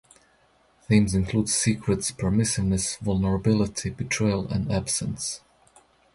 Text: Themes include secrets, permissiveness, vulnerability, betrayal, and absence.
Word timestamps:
Themes 0.87 1.13
include 1.13 1.47
secrets, 1.47 2.09
permissiveness, 2.11 2.97
vulnerability, 3.01 3.91
betrayal, 3.91 4.47
and 4.47 4.71
absence. 4.71 5.41